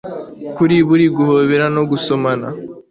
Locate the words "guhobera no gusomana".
1.17-2.47